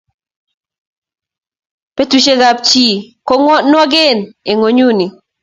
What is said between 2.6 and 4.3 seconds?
chi ko nwagen